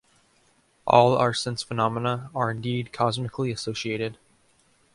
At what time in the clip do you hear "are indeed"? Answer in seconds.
2.33-2.91